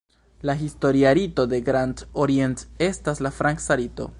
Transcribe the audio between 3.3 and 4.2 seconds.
franca rito.